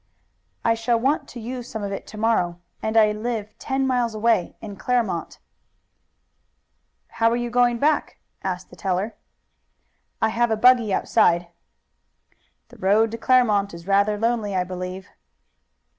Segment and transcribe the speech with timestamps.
[0.65, 4.15] "I shall want to use some of it to morrow, and I live ten miles
[4.15, 5.37] away in Claremont."
[7.09, 9.11] "How are you going back?" "I
[10.29, 11.49] have a buggy outside."
[12.69, 15.07] "The road to Claremont is rather lonely, I believe."